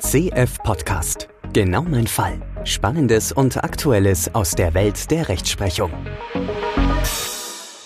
[0.00, 1.28] CF Podcast.
[1.52, 2.40] Genau mein Fall.
[2.62, 5.90] Spannendes und Aktuelles aus der Welt der Rechtsprechung.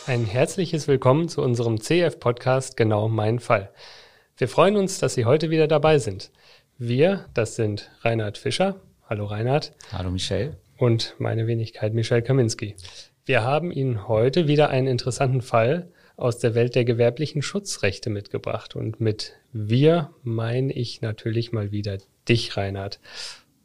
[0.07, 3.71] Ein herzliches Willkommen zu unserem CF Podcast Genau mein Fall.
[4.37, 6.31] Wir freuen uns, dass Sie heute wieder dabei sind.
[6.77, 8.83] Wir, das sind Reinhard Fischer.
[9.09, 9.73] Hallo Reinhard.
[9.91, 10.59] Hallo Michelle.
[10.77, 12.77] Und meine Wenigkeit Michelle Kaminski.
[13.25, 15.91] Wir haben Ihnen heute wieder einen interessanten Fall
[16.23, 18.77] aus der Welt der gewerblichen Schutzrechte mitgebracht.
[18.77, 21.99] Und mit wir meine ich natürlich mal wieder
[22.29, 23.01] dich, Reinhard.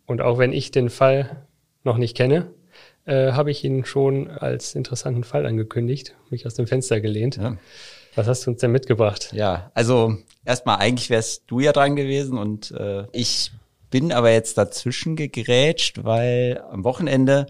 [0.05, 1.45] Und auch wenn ich den Fall
[1.83, 2.51] noch nicht kenne,
[3.05, 7.37] äh, habe ich ihn schon als interessanten Fall angekündigt, mich aus dem Fenster gelehnt.
[7.37, 7.57] Ja.
[8.15, 9.31] Was hast du uns denn mitgebracht?
[9.33, 13.51] Ja, also erstmal eigentlich wärst du ja dran gewesen und äh, ich
[13.91, 17.45] bin aber jetzt dazwischen gegrätscht, weil am Wochenende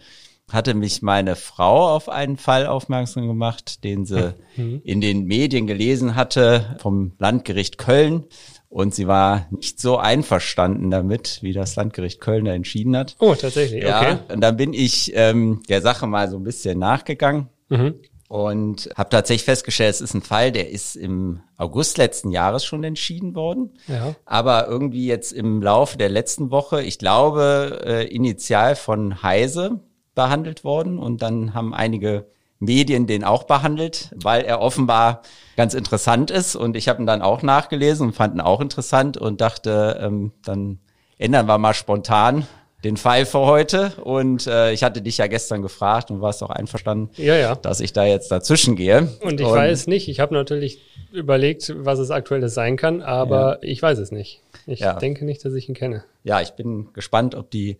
[0.51, 4.81] hatte mich meine Frau auf einen Fall aufmerksam gemacht, den sie mhm.
[4.83, 8.23] in den Medien gelesen hatte vom Landgericht Köln.
[8.69, 13.15] Und sie war nicht so einverstanden damit, wie das Landgericht Köln da entschieden hat.
[13.19, 14.17] Oh, tatsächlich, ja, okay.
[14.33, 17.49] Und dann bin ich ähm, der Sache mal so ein bisschen nachgegangen.
[17.69, 17.95] Mhm.
[18.29, 22.83] Und habe tatsächlich festgestellt, es ist ein Fall, der ist im August letzten Jahres schon
[22.83, 23.71] entschieden worden.
[23.87, 24.15] Ja.
[24.25, 29.79] Aber irgendwie jetzt im Laufe der letzten Woche, ich glaube, äh, initial von Heise,
[30.17, 32.25] behandelt worden und dann haben einige
[32.59, 35.21] Medien den auch behandelt, weil er offenbar
[35.55, 39.15] ganz interessant ist und ich habe ihn dann auch nachgelesen und fand ihn auch interessant
[39.15, 40.79] und dachte, ähm, dann
[41.19, 42.47] ändern wir mal spontan
[42.83, 46.49] den Fall für heute und äh, ich hatte dich ja gestern gefragt und warst auch
[46.49, 47.55] einverstanden, ja, ja.
[47.55, 49.07] dass ich da jetzt dazwischen gehe.
[49.21, 50.79] Und ich und, weiß nicht, ich habe natürlich
[51.11, 53.69] überlegt, was es aktuelles sein kann, aber ja.
[53.69, 54.41] ich weiß es nicht.
[54.65, 56.03] Ich denke nicht, dass ich ihn kenne.
[56.23, 57.77] Ja, ich bin gespannt, ob die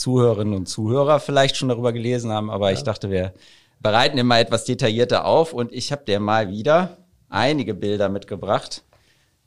[0.00, 2.76] Zuhörerinnen und Zuhörer vielleicht schon darüber gelesen haben, aber ja.
[2.76, 3.32] ich dachte, wir
[3.80, 6.98] bereiten immer etwas detaillierter auf und ich habe dir mal wieder
[7.28, 8.82] einige Bilder mitgebracht.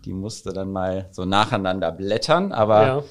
[0.06, 3.04] Die musste dann mal so nacheinander blättern, aber ja.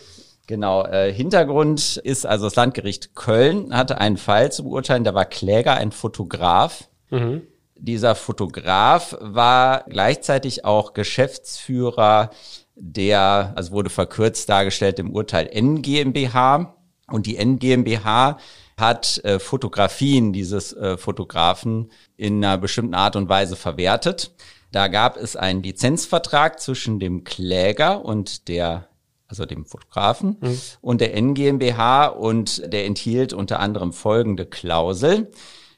[0.46, 5.24] genau, äh, Hintergrund ist also das Landgericht Köln hatte einen Fall zu beurteilen, da war
[5.24, 6.88] Kläger ein Fotograf.
[7.10, 7.42] Mhm.
[7.76, 12.30] Dieser Fotograf war gleichzeitig auch Geschäftsführer
[12.74, 16.74] der, also wurde verkürzt dargestellt im Urteil N GmbH.
[17.08, 18.38] Und die NGmbH
[18.76, 24.32] hat äh, Fotografien dieses äh, Fotografen in einer bestimmten Art und Weise verwertet.
[24.70, 28.88] Da gab es einen Lizenzvertrag zwischen dem Kläger und der
[29.32, 30.60] also dem Fotografen mhm.
[30.82, 35.30] und der NGmbH und der enthielt unter anderem folgende Klausel.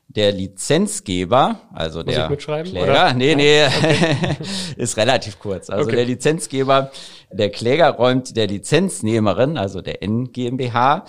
[0.08, 3.14] Der Lizenzgeber, also Muss der Kläger, oder?
[3.14, 4.36] nee, nee, okay.
[4.76, 5.70] ist relativ kurz.
[5.70, 5.96] Also okay.
[5.96, 6.92] der Lizenzgeber,
[7.32, 11.04] der Kläger räumt der Lizenznehmerin, also der N GmbH,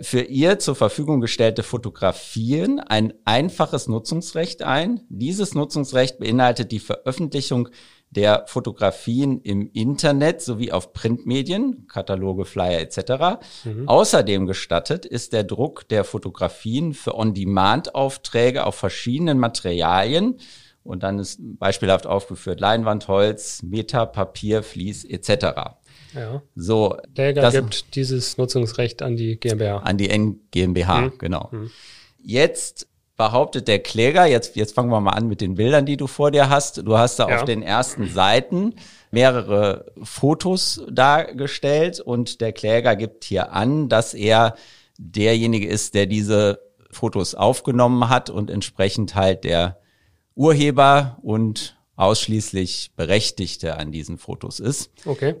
[0.00, 5.02] für ihr zur Verfügung gestellte Fotografien ein einfaches Nutzungsrecht ein.
[5.08, 7.68] Dieses Nutzungsrecht beinhaltet die Veröffentlichung
[8.10, 13.42] der Fotografien im Internet sowie auf Printmedien, Kataloge, Flyer etc.
[13.64, 13.88] Mhm.
[13.88, 20.40] Außerdem gestattet ist der Druck der Fotografien für On-Demand-Aufträge auf verschiedenen Materialien
[20.82, 25.76] und dann ist beispielhaft aufgeführt Leinwand, Holz, Meta, Papier, Vlies etc.
[26.14, 26.42] Ja.
[26.56, 29.78] So, Kläger das, gibt dieses Nutzungsrecht an die GmbH.
[29.78, 31.18] An die N GmbH, mhm.
[31.18, 31.48] genau.
[31.52, 31.70] Mhm.
[32.22, 32.88] Jetzt
[33.20, 36.30] behauptet der Kläger, jetzt, jetzt fangen wir mal an mit den Bildern, die du vor
[36.30, 36.78] dir hast.
[36.78, 37.36] Du hast da ja.
[37.36, 38.76] auf den ersten Seiten
[39.10, 44.54] mehrere Fotos dargestellt und der Kläger gibt hier an, dass er
[44.96, 46.60] derjenige ist, der diese
[46.90, 49.80] Fotos aufgenommen hat und entsprechend halt der
[50.34, 54.92] Urheber und ausschließlich Berechtigte an diesen Fotos ist.
[55.04, 55.34] Okay.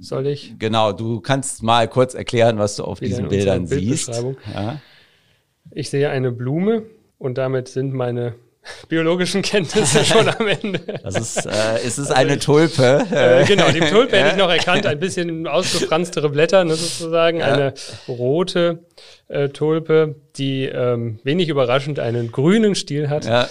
[0.00, 0.58] Soll ich?
[0.58, 4.22] Genau, du kannst mal kurz erklären, was du auf diesen Bildern siehst.
[4.52, 4.82] Ja.
[5.70, 6.84] Ich sehe eine Blume,
[7.18, 8.34] und damit sind meine
[8.88, 10.80] biologischen Kenntnisse schon am Ende.
[11.02, 11.50] Das ist, äh,
[11.84, 13.04] es ist eine Tulpe.
[13.10, 17.46] Äh, genau, die Tulpe hätte ich noch erkannt, ein bisschen ausgefranstere Blätter, ne, sozusagen, ja.
[17.46, 17.74] eine
[18.08, 18.84] rote
[19.28, 23.24] äh, Tulpe, die ähm, wenig überraschend einen grünen Stiel hat.
[23.24, 23.48] Ja.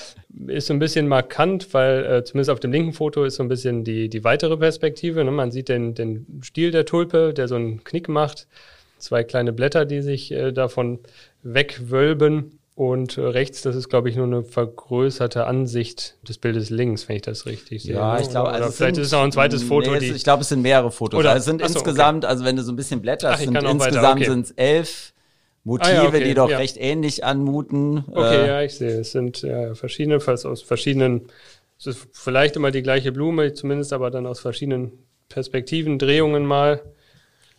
[0.47, 3.47] Ist so ein bisschen markant, weil äh, zumindest auf dem linken Foto ist so ein
[3.47, 5.23] bisschen die, die weitere Perspektive.
[5.23, 5.31] Ne?
[5.31, 8.47] Man sieht den, den Stiel der Tulpe, der so einen Knick macht.
[8.97, 10.99] Zwei kleine Blätter, die sich äh, davon
[11.41, 12.59] wegwölben.
[12.75, 17.15] Und äh, rechts, das ist, glaube ich, nur eine vergrößerte Ansicht des Bildes links, wenn
[17.15, 17.95] ich das richtig sehe.
[17.95, 19.91] Ja, ich glaube, also vielleicht sind, ist es auch ein zweites Foto.
[19.91, 21.17] Nee, ich glaube, es sind mehrere Fotos.
[21.17, 22.31] Oder, also es sind so, insgesamt, okay.
[22.31, 24.29] also wenn du so ein bisschen blätterst, sind insgesamt okay.
[24.29, 25.13] sind es elf
[25.63, 26.23] Motive, ah, ja, okay.
[26.25, 26.57] die doch ja.
[26.57, 28.03] recht ähnlich anmuten.
[28.11, 28.99] Okay, äh, ja, ich sehe.
[28.99, 31.27] Es sind ja, verschiedene, aus verschiedenen,
[31.79, 34.91] es ist vielleicht immer die gleiche Blume, zumindest aber dann aus verschiedenen
[35.29, 36.81] Perspektiven, Drehungen mal.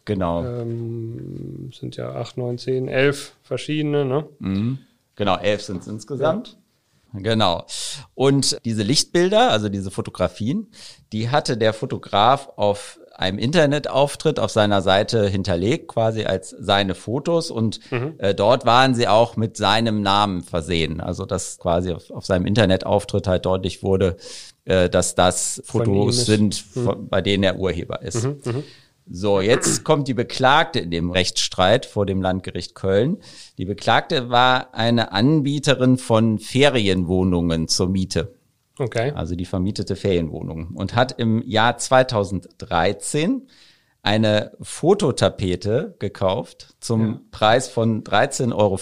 [0.04, 0.44] Genau.
[0.44, 4.28] Ähm, sind ja acht, neun, zehn, elf verschiedene, ne?
[4.38, 4.78] Mhm.
[5.16, 6.48] Genau, elf sind es insgesamt.
[6.48, 7.20] Ja.
[7.20, 7.64] Genau.
[8.14, 10.68] Und diese Lichtbilder, also diese Fotografien,
[11.12, 17.50] die hatte der Fotograf auf einem Internetauftritt auf seiner Seite hinterlegt, quasi als seine Fotos
[17.50, 18.14] und mhm.
[18.18, 21.00] äh, dort waren sie auch mit seinem Namen versehen.
[21.00, 24.16] Also dass quasi auf, auf seinem Internetauftritt halt deutlich wurde,
[24.66, 26.84] äh, dass das Fotos sind, mhm.
[26.84, 28.24] von, bei denen er Urheber ist.
[28.24, 28.64] Mhm, mhm.
[29.08, 33.18] So, jetzt kommt die Beklagte in dem Rechtsstreit vor dem Landgericht Köln.
[33.56, 38.34] Die Beklagte war eine Anbieterin von Ferienwohnungen zur Miete.
[38.78, 39.12] Okay.
[39.14, 43.48] Also die vermietete Ferienwohnung und hat im Jahr 2013
[44.02, 47.20] eine Fototapete gekauft zum ja.
[47.30, 48.78] Preis von 13,50 Euro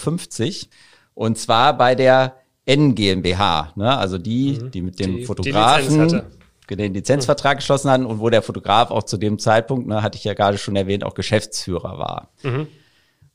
[1.13, 2.35] und zwar bei der
[2.65, 3.95] N GmbH, ne?
[3.97, 4.71] also die, mhm.
[4.71, 6.21] die mit dem die, Fotografen die
[6.67, 10.23] den Lizenzvertrag geschlossen hatten und wo der Fotograf auch zu dem Zeitpunkt, ne, hatte ich
[10.23, 12.29] ja gerade schon erwähnt, auch Geschäftsführer war.
[12.43, 12.67] Mhm.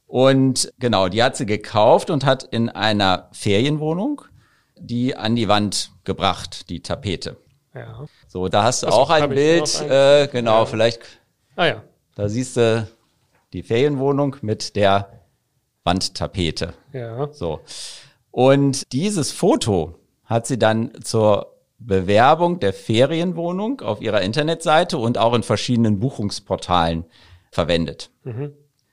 [0.06, 4.22] Und genau, die hat sie gekauft und hat in einer Ferienwohnung
[4.76, 7.36] die an die Wand gebracht, die Tapete.
[7.74, 8.06] Ja.
[8.26, 10.66] So, da hast du das auch ein Bild, ein, äh, genau, ja.
[10.66, 11.00] vielleicht.
[11.54, 11.82] Ah ja.
[12.16, 12.88] Da siehst du
[13.52, 15.20] die Ferienwohnung mit der
[15.84, 16.74] Wandtapete.
[16.92, 17.28] Ja.
[17.32, 17.60] So.
[18.30, 19.94] Und dieses Foto
[20.24, 27.04] hat sie dann zur Bewerbung der Ferienwohnung auf ihrer Internetseite und auch in verschiedenen Buchungsportalen
[27.50, 28.10] verwendet.
[28.24, 28.52] Mhm.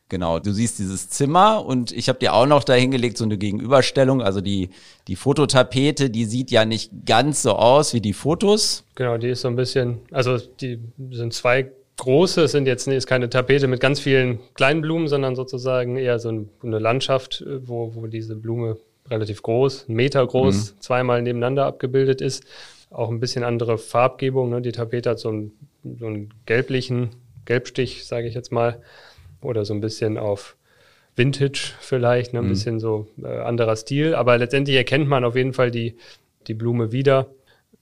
[0.10, 4.22] Genau, du siehst dieses Zimmer und ich habe dir auch noch dahingelegt so eine Gegenüberstellung.
[4.22, 4.70] Also die,
[5.10, 8.86] die Fototapete, die sieht ja nicht ganz so aus wie die Fotos.
[8.96, 10.80] Genau, die ist so ein bisschen, also die
[11.12, 15.36] sind zwei große, es sind jetzt ist keine Tapete mit ganz vielen kleinen Blumen, sondern
[15.36, 18.78] sozusagen eher so eine Landschaft, wo, wo diese Blume
[19.10, 20.82] relativ groß, einen Meter groß, mhm.
[20.82, 22.46] zweimal nebeneinander abgebildet ist
[22.90, 24.50] auch ein bisschen andere Farbgebung.
[24.50, 24.62] Ne?
[24.62, 25.52] Die Tapete hat so einen,
[26.00, 27.10] so einen gelblichen
[27.46, 28.82] Gelbstich, sage ich jetzt mal,
[29.42, 30.58] oder so ein bisschen auf
[31.16, 32.40] Vintage vielleicht, ne?
[32.40, 32.50] ein mhm.
[32.50, 34.16] bisschen so äh, anderer Stil.
[34.16, 35.98] Aber letztendlich erkennt man auf jeden Fall die,
[36.48, 37.28] die Blume wieder,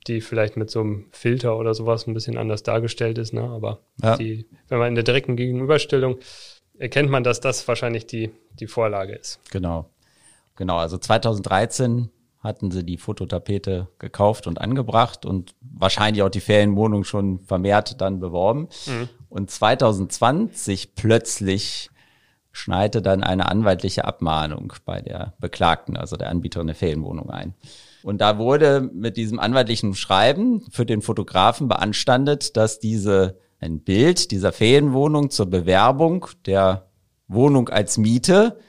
[0.07, 3.33] die vielleicht mit so einem Filter oder sowas ein bisschen anders dargestellt ist.
[3.33, 3.43] Ne?
[3.43, 4.17] Aber ja.
[4.17, 6.17] die, wenn man in der direkten Gegenüberstellung
[6.77, 9.39] erkennt man, dass das wahrscheinlich die, die Vorlage ist.
[9.51, 9.89] Genau.
[10.55, 12.09] Genau, also 2013
[12.45, 18.19] hatten sie die Fototapete gekauft und angebracht und wahrscheinlich auch die Ferienwohnung schon vermehrt dann
[18.19, 18.69] beworben.
[18.85, 19.09] Mhm.
[19.29, 21.89] Und 2020 plötzlich
[22.51, 27.53] schneite dann eine anwaltliche Abmahnung bei der Beklagten, also der Anbieterin der Ferienwohnung ein.
[28.01, 34.31] Und da wurde mit diesem anwaltlichen Schreiben für den Fotografen beanstandet, dass diese ein Bild
[34.31, 36.85] dieser Ferienwohnung zur Bewerbung der
[37.27, 38.59] Wohnung als Miete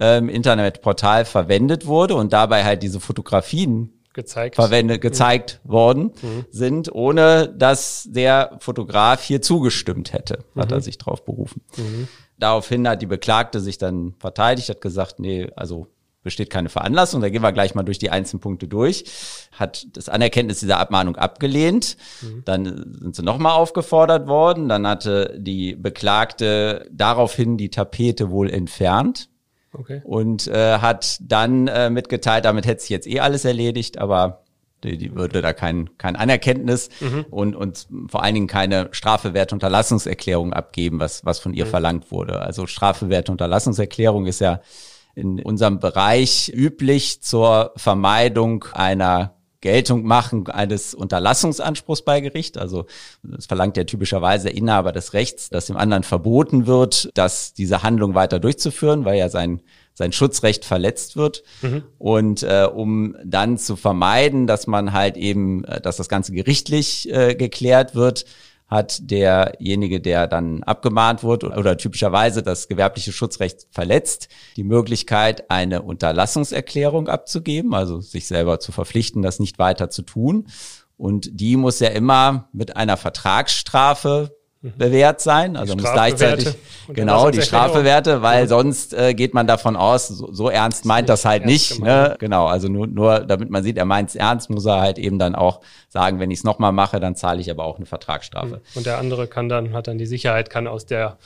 [0.00, 5.72] ähm, Internetportal verwendet wurde und dabei halt diese Fotografien gezeigt, verwendet, gezeigt mhm.
[5.72, 6.46] worden mhm.
[6.50, 10.76] sind, ohne dass der Fotograf hier zugestimmt hätte, hat mhm.
[10.76, 11.62] er sich drauf berufen.
[11.76, 12.08] Mhm.
[12.38, 15.86] Daraufhin hat die Beklagte sich dann verteidigt, hat gesagt, nee, also
[16.22, 17.22] besteht keine Veranlassung.
[17.22, 19.04] Da gehen wir gleich mal durch die einzelnen Punkte durch.
[19.52, 21.96] Hat das Anerkenntnis dieser Abmahnung abgelehnt.
[22.20, 22.42] Mhm.
[22.44, 24.68] Dann sind sie nochmal aufgefordert worden.
[24.68, 29.29] Dann hatte die Beklagte daraufhin die Tapete wohl entfernt.
[29.72, 30.00] Okay.
[30.04, 34.42] Und äh, hat dann äh, mitgeteilt, damit hätte sich jetzt eh alles erledigt, aber
[34.82, 37.26] die, die würde da kein, kein Anerkenntnis mhm.
[37.30, 41.70] und, und vor allen Dingen keine strafbewährte Unterlassungserklärung abgeben, was, was von ihr mhm.
[41.70, 42.40] verlangt wurde.
[42.40, 44.60] Also strafbewährte Unterlassungserklärung ist ja
[45.14, 52.56] in unserem Bereich üblich zur Vermeidung einer Geltung machen eines Unterlassungsanspruchs bei Gericht.
[52.58, 52.86] Also
[53.36, 57.82] es verlangt ja typischerweise der Inhaber des Rechts, dass dem anderen verboten wird, dass diese
[57.82, 59.60] Handlung weiter durchzuführen, weil ja sein
[60.00, 61.42] sein Schutzrecht verletzt wird.
[61.60, 61.82] Mhm.
[61.98, 67.12] Und äh, um dann zu vermeiden, dass man halt eben, äh, dass das Ganze gerichtlich
[67.12, 68.24] äh, geklärt wird,
[68.70, 75.82] hat derjenige, der dann abgemahnt wurde oder typischerweise das gewerbliche Schutzrecht verletzt, die Möglichkeit, eine
[75.82, 80.46] Unterlassungserklärung abzugeben, also sich selber zu verpflichten, das nicht weiter zu tun.
[80.96, 84.36] Und die muss ja immer mit einer Vertragsstrafe.
[84.62, 85.56] Bewährt sein.
[85.56, 86.54] Also muss gleichzeitig
[86.88, 88.46] genau die Strafewerte, weil ja.
[88.46, 91.80] sonst äh, geht man davon aus, so, so ernst meint das halt nicht.
[91.80, 92.16] Ne?
[92.18, 95.18] Genau, also nur, nur damit man sieht, er meint es ernst, muss er halt eben
[95.18, 98.56] dann auch sagen, wenn ich es nochmal mache, dann zahle ich aber auch eine Vertragsstrafe.
[98.56, 98.60] Mhm.
[98.74, 101.16] Und der andere kann dann, hat dann die Sicherheit, kann aus der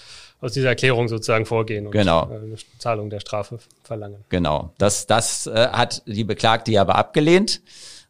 [0.40, 2.28] aus dieser Erklärung sozusagen vorgehen und genau.
[2.30, 4.24] Äh, eine Zahlung der Strafe verlangen.
[4.28, 7.62] Genau, das, das äh, hat die Beklagte aber abgelehnt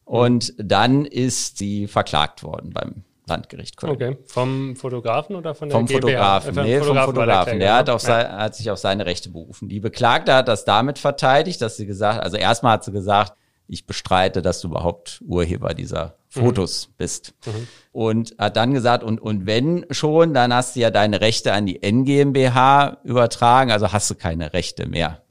[0.05, 3.93] und dann ist sie verklagt worden beim Landgericht Köln.
[3.93, 6.41] Okay, vom Fotografen oder von der Vom GmbH?
[6.41, 7.59] Fotografen, äh, nee, vom Fotografen.
[7.59, 8.09] Der, hat, auf ja.
[8.09, 9.69] sein, hat sich auf seine Rechte berufen.
[9.69, 13.35] Die Beklagte hat das damit verteidigt, dass sie gesagt, also erstmal hat sie gesagt,
[13.67, 16.93] ich bestreite, dass du überhaupt Urheber dieser Fotos mhm.
[16.99, 17.35] bist.
[17.47, 17.69] Mhm.
[17.93, 21.65] Und hat dann gesagt, und, und wenn schon, dann hast du ja deine Rechte an
[21.65, 25.23] die NGMBH übertragen, also hast du keine Rechte mehr.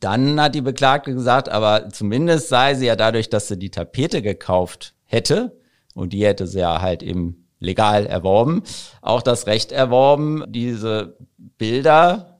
[0.00, 4.22] Dann hat die Beklagte gesagt, aber zumindest sei sie ja dadurch, dass sie die Tapete
[4.22, 5.57] gekauft hätte,
[5.98, 8.62] und die hätte sie ja halt im legal erworben,
[9.02, 12.38] auch das Recht erworben, diese Bilder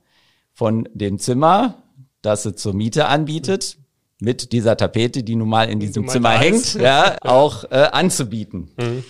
[0.52, 1.82] von dem Zimmer,
[2.22, 3.78] das sie zur Miete anbietet,
[4.20, 8.70] mit dieser Tapete, die nun mal in diesem Zimmer hängt, ja, auch äh, anzubieten.
[8.80, 9.04] Mhm.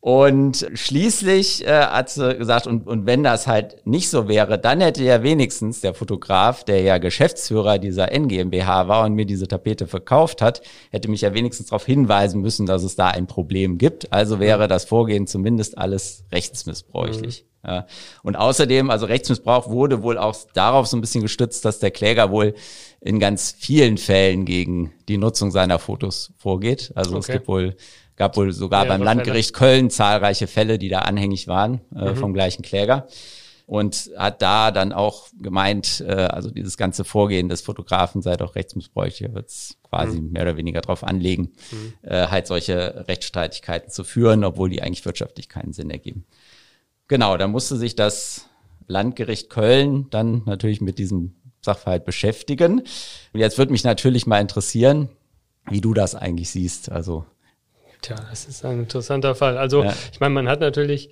[0.00, 4.80] Und schließlich äh, hat sie gesagt, und, und wenn das halt nicht so wäre, dann
[4.80, 9.86] hätte ja wenigstens der Fotograf, der ja Geschäftsführer dieser NGMBH war und mir diese Tapete
[9.86, 14.10] verkauft hat, hätte mich ja wenigstens darauf hinweisen müssen, dass es da ein Problem gibt.
[14.10, 17.44] Also wäre das Vorgehen zumindest alles rechtsmissbräuchlich.
[17.44, 17.50] Mhm.
[17.68, 17.86] Ja.
[18.22, 22.30] Und außerdem, also Rechtsmissbrauch wurde wohl auch darauf so ein bisschen gestützt, dass der Kläger
[22.30, 22.54] wohl
[23.02, 26.92] in ganz vielen Fällen gegen die Nutzung seiner Fotos vorgeht.
[26.94, 27.18] Also okay.
[27.20, 27.76] es gibt wohl
[28.20, 29.72] gab wohl sogar ja, beim Landgericht Fälle.
[29.72, 32.16] Köln zahlreiche Fälle, die da anhängig waren äh, mhm.
[32.16, 33.06] vom gleichen Kläger.
[33.64, 38.56] Und hat da dann auch gemeint, äh, also dieses ganze Vorgehen des Fotografen sei doch
[38.56, 40.32] rechtsmissbräuchlich, er wird es quasi mhm.
[40.32, 41.94] mehr oder weniger darauf anlegen, mhm.
[42.02, 46.26] äh, halt solche Rechtsstreitigkeiten zu führen, obwohl die eigentlich wirtschaftlich keinen Sinn ergeben.
[47.08, 48.50] Genau, da musste sich das
[48.86, 52.80] Landgericht Köln dann natürlich mit diesem Sachverhalt beschäftigen.
[53.32, 55.08] Und jetzt würde mich natürlich mal interessieren,
[55.70, 56.90] wie du das eigentlich siehst.
[56.90, 57.24] Also
[58.02, 59.58] Tja, das ist ein interessanter Fall.
[59.58, 59.94] Also, ja.
[60.12, 61.10] ich meine, man hat natürlich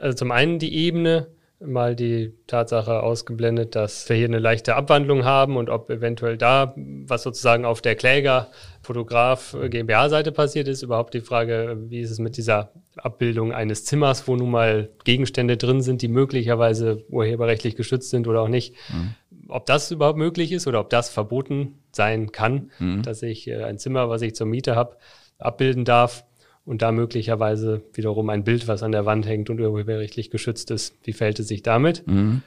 [0.00, 1.28] also zum einen die Ebene,
[1.60, 6.72] mal die Tatsache ausgeblendet, dass wir hier eine leichte Abwandlung haben und ob eventuell da,
[6.76, 8.48] was sozusagen auf der Kläger,
[8.80, 13.84] Fotograf, äh, GmbH-Seite passiert ist, überhaupt die Frage, wie ist es mit dieser Abbildung eines
[13.84, 18.76] Zimmers, wo nun mal Gegenstände drin sind, die möglicherweise urheberrechtlich geschützt sind oder auch nicht.
[18.90, 19.14] Mhm.
[19.48, 23.02] Ob das überhaupt möglich ist oder ob das verboten sein kann, mhm.
[23.02, 24.96] dass ich äh, ein Zimmer, was ich zur Miete habe,
[25.38, 26.24] abbilden darf
[26.64, 30.94] und da möglicherweise wiederum ein Bild, was an der Wand hängt und urheberrechtlich geschützt ist.
[31.02, 32.06] Wie fällt es sich damit?
[32.06, 32.42] Mhm.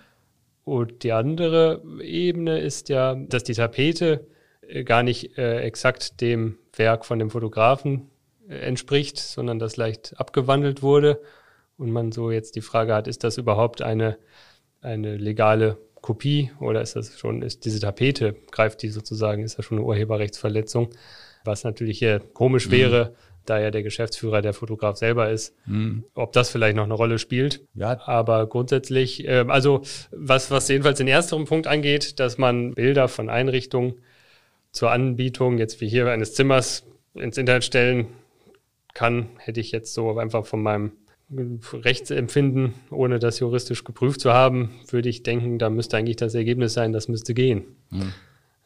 [0.63, 4.27] Und die andere Ebene ist ja, dass die Tapete
[4.67, 8.10] äh, gar nicht äh, exakt dem Werk von dem Fotografen
[8.48, 11.21] äh, entspricht, sondern das leicht abgewandelt wurde.
[11.77, 14.17] Und man so jetzt die Frage hat, ist das überhaupt eine,
[14.81, 19.65] eine legale Kopie oder ist das schon, ist diese Tapete, greift die sozusagen, ist das
[19.65, 20.89] schon eine Urheberrechtsverletzung?
[21.43, 22.71] Was natürlich hier komisch mhm.
[22.71, 26.03] wäre, da ja der Geschäftsführer der Fotograf selber ist, mhm.
[26.13, 27.62] ob das vielleicht noch eine Rolle spielt.
[27.74, 28.00] Ja.
[28.05, 29.81] Aber grundsätzlich, äh, also
[30.12, 33.95] was, was jedenfalls den ersten Punkt angeht, dass man Bilder von Einrichtungen
[34.71, 38.07] zur Anbietung, jetzt wie hier eines Zimmers, ins Internet stellen
[38.93, 40.91] kann, hätte ich jetzt so einfach von meinem
[41.74, 46.74] Rechtsempfinden, ohne das juristisch geprüft zu haben, würde ich denken, da müsste eigentlich das Ergebnis
[46.74, 47.63] sein, das müsste gehen.
[47.89, 48.13] Mhm.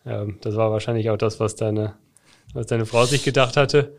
[0.06, 1.96] Ähm, das war wahrscheinlich auch das, was deine
[2.56, 3.94] was deine Frau sich gedacht hatte,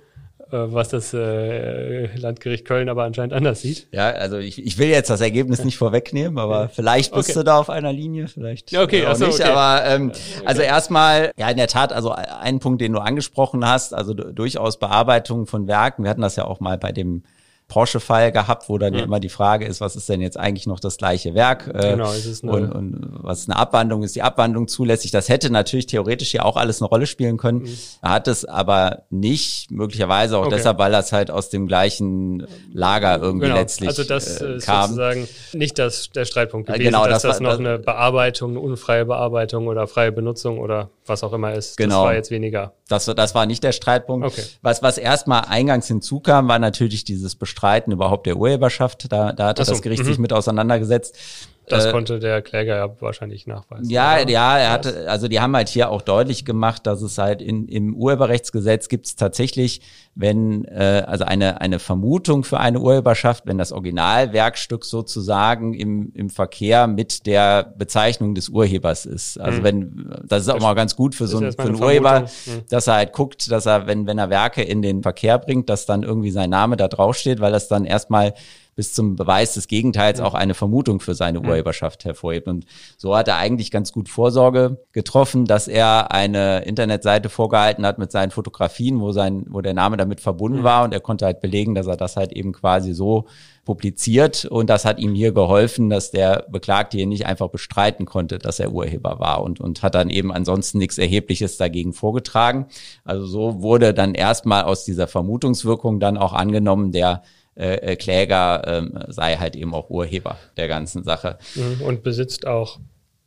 [0.51, 3.89] äh, was das äh, Landgericht Köln aber anscheinend anders sieht.
[3.93, 7.39] Ja, also ich, ich will jetzt das Ergebnis nicht vorwegnehmen, aber vielleicht bist okay.
[7.39, 9.41] du da auf einer Linie, vielleicht ja, okay, auch achso, nicht.
[9.41, 9.51] Okay.
[9.51, 10.13] Aber ähm,
[10.45, 14.79] also erstmal, ja in der Tat, also ein Punkt, den du angesprochen hast, also durchaus
[14.79, 16.05] Bearbeitung von Werken.
[16.05, 17.25] Wir hatten das ja auch mal bei dem
[17.69, 19.03] Porsche-Fall gehabt, wo dann ja.
[19.03, 21.67] immer die Frage ist, was ist denn jetzt eigentlich noch das gleiche Werk?
[21.67, 24.05] Äh, genau, ist es eine und, und was ist eine Abwandlung?
[24.05, 25.11] Ist die Abwandlung zulässig?
[25.11, 27.77] Das hätte natürlich theoretisch ja auch alles eine Rolle spielen können, mhm.
[28.03, 30.57] hat es aber nicht, möglicherweise auch okay.
[30.57, 33.59] deshalb, weil das halt aus dem gleichen Lager irgendwie genau.
[33.59, 37.41] letztlich Also das äh, ist sozusagen nicht das, der Streitpunkt gewesen, genau, dass das, das
[37.41, 41.77] noch das, eine Bearbeitung, eine unfreie Bearbeitung oder freie Benutzung oder was auch immer ist.
[41.77, 42.03] Genau.
[42.03, 42.75] Das war jetzt weniger.
[42.89, 44.27] Das, das war nicht der Streitpunkt.
[44.27, 44.43] Okay.
[44.63, 49.11] Was, was erstmal eingangs hinzukam, war natürlich dieses Bestreiten überhaupt der Urheberschaft.
[49.11, 50.23] Da, da hatte so, das Gericht sich mhm.
[50.23, 51.17] mit auseinandergesetzt.
[51.69, 53.91] Das äh, konnte der Kläger ja wahrscheinlich nachweisen.
[53.91, 54.31] Ja, oder?
[54.31, 57.67] ja, er hatte, also die haben halt hier auch deutlich gemacht, dass es halt in,
[57.67, 59.81] im Urheberrechtsgesetz gibt es tatsächlich,
[60.15, 66.31] wenn, äh, also eine, eine Vermutung für eine Urheberschaft, wenn das Originalwerkstück sozusagen im, im
[66.31, 69.41] Verkehr mit der Bezeichnung des Urhebers ist.
[69.41, 69.65] Also mhm.
[69.65, 72.63] wenn, das ist auch mal ganz gut für so einen, für einen Urheber, mhm.
[72.69, 75.85] dass er halt guckt, dass er, wenn, wenn er Werke in den Verkehr bringt, dass
[75.85, 78.35] dann irgendwie sein Name da draufsteht, weil das dann erstmal
[78.76, 82.47] bis zum Beweis des Gegenteils auch eine Vermutung für seine Urheberschaft hervorhebt.
[82.47, 82.66] Und
[82.99, 88.12] so hat er eigentlich ganz gut Vorsorge getroffen, dass er eine Internetseite vorgehalten hat mit
[88.12, 90.85] seinen Fotografien, wo sein, wo der Name damit verbunden war.
[90.85, 93.25] Und er konnte halt belegen, dass er das halt eben quasi so
[93.64, 94.45] publiziert.
[94.45, 98.61] Und das hat ihm hier geholfen, dass der Beklagte hier nicht einfach bestreiten konnte, dass
[98.61, 102.66] er Urheber war und, und hat dann eben ansonsten nichts Erhebliches dagegen vorgetragen.
[103.04, 107.23] Also so wurde dann erstmal aus dieser Vermutungswirkung dann auch angenommen, der
[107.57, 111.39] äh, äh, Kläger ähm, sei halt eben auch Urheber der ganzen Sache.
[111.55, 111.81] Mhm.
[111.81, 112.79] Und besitzt auch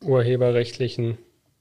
[0.04, 1.18] urheberrechtlichen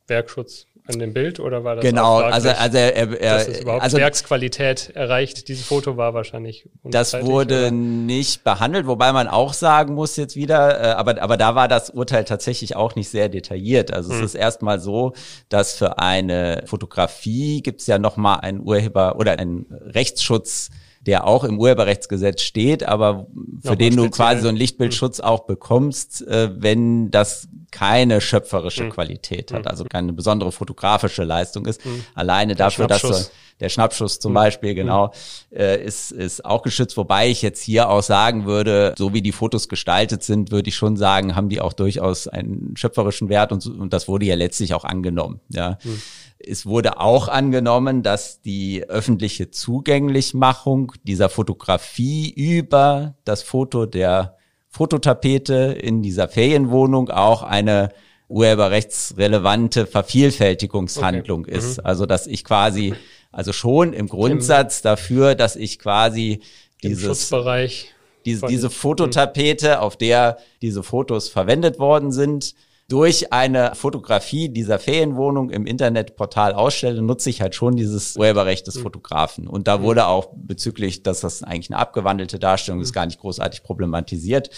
[0.07, 3.83] Werkschutz an dem Bild oder war das genau also also er, er, dass es überhaupt
[3.83, 7.71] also, Werksqualität erreicht dieses Foto war wahrscheinlich das wurde oder?
[7.73, 11.91] nicht behandelt wobei man auch sagen muss jetzt wieder äh, aber aber da war das
[11.91, 14.19] Urteil tatsächlich auch nicht sehr detailliert also hm.
[14.19, 15.13] es ist erstmal so
[15.51, 20.71] dass für eine Fotografie gibt es ja noch mal einen Urheber oder einen Rechtsschutz
[21.09, 23.29] der auch im Urheberrechtsgesetz steht, aber
[23.63, 28.91] für den du quasi so einen Lichtbildschutz auch bekommst, äh, wenn das keine schöpferische mhm.
[28.91, 31.85] Qualität hat, also keine besondere fotografische Leistung ist.
[31.85, 32.05] Mhm.
[32.15, 33.15] Alleine der dafür, dass du,
[33.61, 34.37] der Schnappschuss zum mhm.
[34.37, 35.13] Beispiel, genau,
[35.51, 36.97] äh, ist, ist auch geschützt.
[36.97, 40.77] Wobei ich jetzt hier auch sagen würde, so wie die Fotos gestaltet sind, würde ich
[40.77, 44.75] schon sagen, haben die auch durchaus einen schöpferischen Wert und, und das wurde ja letztlich
[44.75, 45.41] auch angenommen.
[45.49, 45.79] Ja.
[45.83, 46.01] Mhm.
[46.39, 54.38] Es wurde auch angenommen, dass die öffentliche Zugänglichmachung dieser Fotografie über das Foto der
[54.69, 57.91] Fototapete in dieser Ferienwohnung auch eine
[58.29, 61.57] urheberrechtsrelevante Vervielfältigungshandlung okay.
[61.57, 61.79] ist.
[61.79, 61.87] Mhm.
[61.87, 62.95] Also dass ich quasi,
[63.33, 66.41] also schon im Grundsatz dafür, dass ich quasi
[66.83, 67.95] dieses Schutzbereich
[68.25, 72.55] diese, diese Fototapete, auf der diese Fotos verwendet worden sind,
[72.89, 78.77] durch eine Fotografie dieser Ferienwohnung im Internetportal ausstelle, nutze ich halt schon dieses Urheberrecht des
[78.77, 78.83] mhm.
[78.83, 79.47] Fotografen.
[79.47, 82.95] Und da wurde auch bezüglich, dass das eigentlich eine abgewandelte Darstellung ist, mhm.
[82.95, 84.51] gar nicht großartig problematisiert.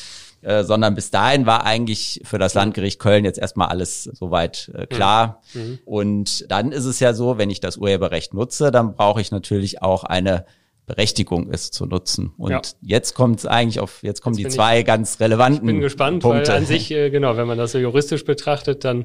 [0.43, 4.87] Äh, sondern bis dahin war eigentlich für das Landgericht Köln jetzt erstmal alles soweit äh,
[4.87, 5.43] klar.
[5.53, 5.81] Mhm.
[5.85, 9.83] Und dann ist es ja so, wenn ich das Urheberrecht nutze, dann brauche ich natürlich
[9.83, 10.47] auch eine
[10.91, 12.33] Berechtigung ist zu nutzen.
[12.37, 12.61] Und ja.
[12.83, 15.81] jetzt kommt es eigentlich auf, jetzt kommen jetzt die zwei ich, ganz relevanten Ich bin
[15.81, 16.49] gespannt, Punkte.
[16.49, 19.05] weil an sich, äh, genau, wenn man das so juristisch betrachtet, dann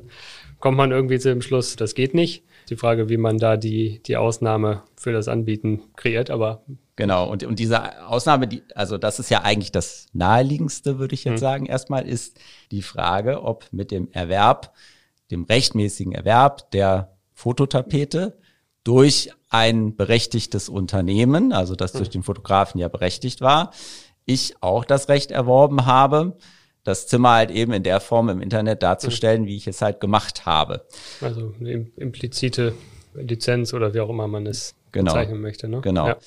[0.60, 2.44] kommt man irgendwie zu dem Schluss, das geht nicht.
[2.70, 6.64] Die Frage, wie man da die, die Ausnahme für das Anbieten kreiert, aber
[6.96, 11.26] Genau, und, und diese Ausnahme, die, also das ist ja eigentlich das naheliegendste, würde ich
[11.26, 11.46] jetzt mhm.
[11.46, 12.40] sagen, erstmal ist
[12.72, 14.74] die Frage, ob mit dem Erwerb,
[15.30, 18.38] dem rechtmäßigen Erwerb der Fototapete
[18.86, 22.14] durch ein berechtigtes Unternehmen, also das durch hm.
[22.14, 23.72] den Fotografen ja berechtigt war,
[24.26, 26.38] ich auch das Recht erworben habe,
[26.84, 29.48] das Zimmer halt eben in der Form im Internet darzustellen, hm.
[29.48, 30.86] wie ich es halt gemacht habe.
[31.20, 32.74] Also eine implizite
[33.16, 35.14] Lizenz oder wie auch immer man es genau.
[35.14, 35.68] bezeichnen möchte.
[35.68, 35.82] Ne?
[35.82, 36.08] Genau.
[36.08, 36.18] Ja.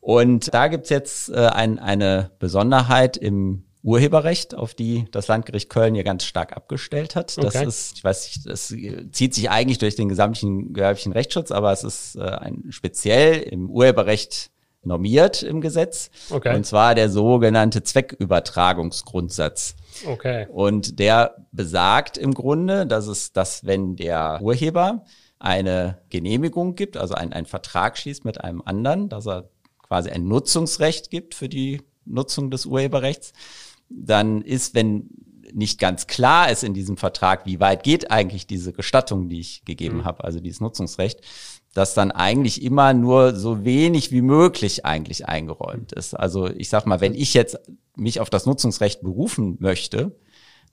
[0.00, 5.94] Und da gibt's jetzt äh, ein, eine Besonderheit im Urheberrecht, auf die das Landgericht Köln
[5.94, 7.36] hier ganz stark abgestellt hat.
[7.36, 7.66] Das okay.
[7.66, 8.74] ist, ich weiß nicht, das
[9.12, 13.68] zieht sich eigentlich durch den gesamten gewerblichen Rechtsschutz, aber es ist äh, ein speziell im
[13.68, 14.50] Urheberrecht
[14.84, 16.10] normiert im Gesetz.
[16.30, 16.54] Okay.
[16.54, 19.74] Und zwar der sogenannte Zweckübertragungsgrundsatz.
[20.06, 20.46] Okay.
[20.50, 25.04] Und der besagt im Grunde, dass es, dass wenn der Urheber
[25.38, 29.48] eine Genehmigung gibt, also ein, einen Vertrag schließt mit einem anderen, dass er
[29.82, 33.32] quasi ein Nutzungsrecht gibt für die Nutzung des Urheberrechts,
[33.94, 35.10] dann ist, wenn
[35.54, 39.64] nicht ganz klar ist in diesem Vertrag, wie weit geht eigentlich diese Gestattung, die ich
[39.64, 40.04] gegeben mhm.
[40.04, 41.20] habe, also dieses Nutzungsrecht,
[41.74, 46.14] dass dann eigentlich immer nur so wenig wie möglich eigentlich eingeräumt ist.
[46.14, 47.58] Also ich sag mal, wenn ich jetzt
[47.96, 50.16] mich auf das Nutzungsrecht berufen möchte,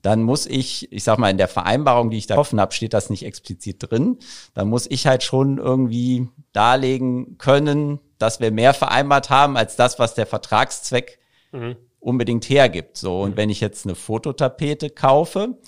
[0.02, 2.94] dann muss ich, ich sag mal, in der Vereinbarung, die ich da getroffen habe, steht
[2.94, 4.18] das nicht explizit drin.
[4.54, 9.98] Dann muss ich halt schon irgendwie darlegen können, dass wir mehr vereinbart haben als das,
[9.98, 11.18] was der Vertragszweck
[11.52, 12.96] mhm unbedingt hergibt.
[12.96, 13.36] So, und mhm.
[13.36, 15.58] wenn ich jetzt eine Fototapete kaufe,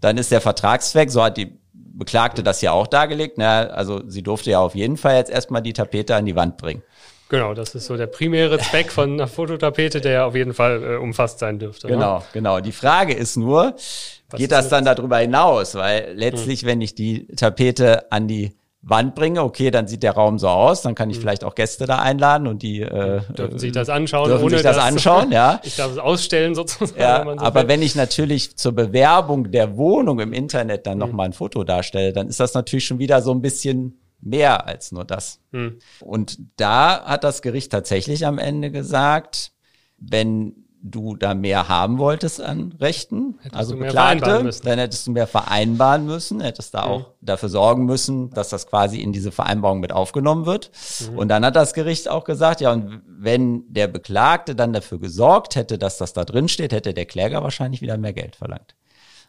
[0.00, 4.22] dann ist der Vertragszweck, so hat die Beklagte das ja auch dargelegt, na, also sie
[4.22, 6.82] durfte ja auf jeden Fall jetzt erstmal die Tapete an die Wand bringen.
[7.28, 10.82] Genau, das ist so der primäre Zweck von einer Fototapete, der ja auf jeden Fall
[10.82, 11.86] äh, umfasst sein dürfte.
[11.86, 11.94] Ne?
[11.94, 12.24] Genau, ne?
[12.32, 12.60] genau.
[12.60, 15.74] Die Frage ist nur, Was geht ist das dann darüber hinaus?
[15.74, 16.68] Weil letztlich, hm.
[16.68, 18.52] wenn ich die Tapete an die
[18.86, 21.22] Wand bringe, okay, dann sieht der Raum so aus, dann kann ich mhm.
[21.22, 24.62] vielleicht auch Gäste da einladen und die äh, dürfen sich das anschauen, dürfen ohne sich
[24.62, 25.60] das, das anschauen, ja.
[25.64, 27.00] Ich darf es ausstellen sozusagen.
[27.00, 27.68] Ja, wenn so aber will.
[27.68, 31.00] wenn ich natürlich zur Bewerbung der Wohnung im Internet dann mhm.
[31.00, 34.92] nochmal ein Foto darstelle, dann ist das natürlich schon wieder so ein bisschen mehr als
[34.92, 35.40] nur das.
[35.52, 35.78] Mhm.
[36.00, 39.52] Und da hat das Gericht tatsächlich am Ende gesagt,
[39.96, 45.26] wenn du da mehr haben wolltest an Rechten, hättest also Beklagte, dann hättest du mehr
[45.26, 46.92] vereinbaren müssen, hättest da mhm.
[46.92, 50.70] auch dafür sorgen müssen, dass das quasi in diese Vereinbarung mit aufgenommen wird.
[51.10, 51.18] Mhm.
[51.18, 55.56] Und dann hat das Gericht auch gesagt, ja, und wenn der Beklagte dann dafür gesorgt
[55.56, 58.74] hätte, dass das da drin steht, hätte der Kläger wahrscheinlich wieder mehr Geld verlangt.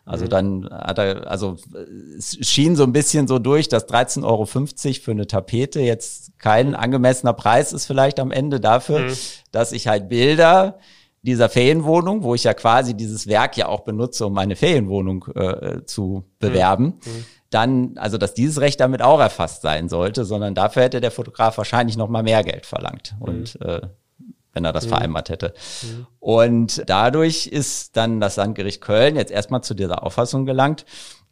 [0.04, 0.30] Also mhm.
[0.30, 1.56] dann hat er, also
[2.18, 6.76] es schien so ein bisschen so durch, dass 13,50 Euro für eine Tapete jetzt kein
[6.76, 9.14] angemessener Preis ist vielleicht am Ende dafür, mhm.
[9.54, 10.80] dass ich halt Bilder
[11.26, 15.84] dieser Ferienwohnung, wo ich ja quasi dieses Werk ja auch benutze, um meine Ferienwohnung äh,
[15.86, 17.12] zu bewerben, mhm.
[17.12, 17.26] mhm.
[17.50, 21.58] dann, also dass dieses Recht damit auch erfasst sein sollte, sondern dafür hätte der Fotograf
[21.58, 23.26] wahrscheinlich noch mal mehr Geld verlangt mhm.
[23.26, 23.82] und äh,
[24.54, 24.90] wenn er das mhm.
[24.90, 25.54] vereinbart hätte.
[25.82, 26.08] Mhm.
[26.20, 30.86] Und dadurch ist dann das Landgericht Köln jetzt erstmal zu dieser Auffassung gelangt,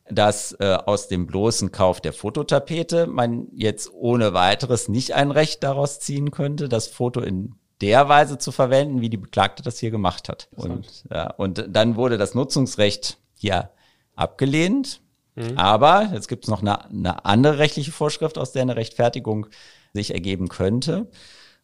[0.10, 5.63] dass äh, aus dem bloßen Kauf der Fototapete man jetzt ohne weiteres nicht ein Recht
[5.63, 9.91] daraus ziehen könnte, das Foto in der Weise zu verwenden, wie die Beklagte das hier
[9.91, 10.48] gemacht hat.
[10.56, 13.72] Und, ja, und dann wurde das Nutzungsrecht hier
[14.15, 15.02] abgelehnt.
[15.36, 15.58] Mhm.
[15.58, 19.48] Aber jetzt gibt es noch eine, eine andere rechtliche Vorschrift, aus der eine Rechtfertigung
[19.93, 21.10] sich ergeben könnte.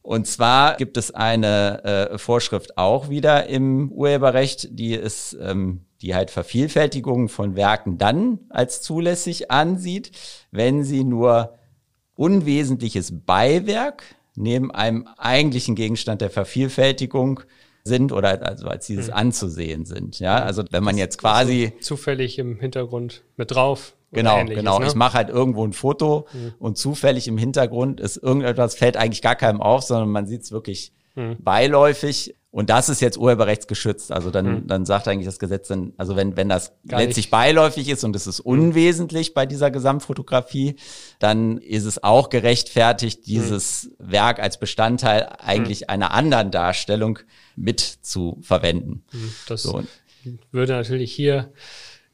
[0.01, 6.15] Und zwar gibt es eine äh, Vorschrift auch wieder im Urheberrecht, die ist, ähm, die
[6.15, 10.12] halt Vervielfältigung von Werken dann als zulässig ansieht,
[10.51, 11.55] wenn sie nur
[12.15, 14.03] unwesentliches Beiwerk
[14.39, 17.41] neben einem eigentlichen Gegenstand der Vervielfältigung
[17.84, 19.13] sind oder also als dieses hm.
[19.13, 20.19] anzusehen sind.
[20.19, 23.95] Ja, also wenn man jetzt quasi zufällig im Hintergrund mit drauf.
[24.12, 24.80] Genau, genau.
[24.80, 24.88] Ne?
[24.88, 26.54] Ich mache halt irgendwo ein Foto mhm.
[26.58, 30.52] und zufällig im Hintergrund ist irgendetwas, fällt eigentlich gar keinem auf, sondern man sieht es
[30.52, 31.38] wirklich mhm.
[31.39, 32.36] beiläufig.
[32.51, 34.12] Und das ist jetzt urheberrechtsgeschützt.
[34.12, 34.67] Also dann, mhm.
[34.67, 37.31] dann sagt eigentlich das Gesetz dann, also wenn, wenn das Gar letztlich nicht.
[37.31, 38.51] beiläufig ist und es ist mhm.
[38.51, 40.75] unwesentlich bei dieser Gesamtfotografie,
[41.19, 44.12] dann ist es auch gerechtfertigt, dieses mhm.
[44.12, 45.89] Werk als Bestandteil eigentlich mhm.
[45.89, 47.19] einer anderen Darstellung
[47.55, 49.03] mit zu verwenden.
[49.12, 49.33] Mhm.
[49.47, 49.83] Das so.
[50.51, 51.53] würde natürlich hier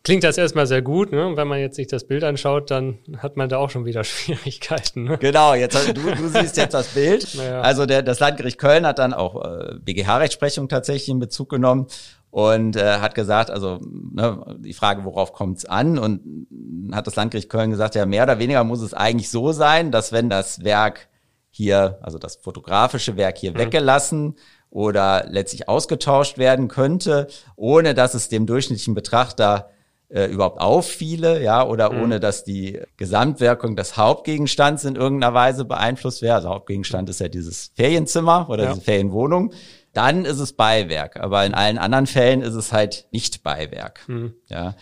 [0.05, 1.11] klingt das erstmal sehr gut.
[1.11, 1.33] Ne?
[1.35, 5.03] wenn man jetzt sich das Bild anschaut, dann hat man da auch schon wieder Schwierigkeiten.
[5.03, 5.17] Ne?
[5.17, 7.27] Genau, jetzt du, du siehst jetzt das Bild.
[7.35, 7.61] Naja.
[7.61, 11.87] Also der, das Landgericht Köln hat dann auch äh, BGH-Rechtsprechung tatsächlich in Bezug genommen
[12.29, 15.97] und äh, hat gesagt, also ne, die Frage, worauf kommt es an?
[15.97, 16.47] Und
[16.93, 20.11] hat das Landgericht Köln gesagt, ja, mehr oder weniger muss es eigentlich so sein, dass
[20.11, 21.09] wenn das Werk
[21.49, 23.57] hier, also das fotografische Werk hier mhm.
[23.57, 24.35] weggelassen
[24.69, 29.69] oder letztlich ausgetauscht werden könnte, ohne dass es dem durchschnittlichen Betrachter
[30.09, 32.03] äh, überhaupt auffiele, ja, oder mhm.
[32.03, 36.35] ohne dass die Gesamtwirkung des Hauptgegenstands in irgendeiner Weise beeinflusst wäre.
[36.35, 38.69] Also Hauptgegenstand ist ja dieses Ferienzimmer oder ja.
[38.73, 39.53] diese Ferienwohnung.
[39.93, 44.01] Dann ist es Beiwerk, aber in allen anderen Fällen ist es halt nicht Beiwerk.
[44.07, 44.33] Mhm.
[44.49, 44.75] Ja.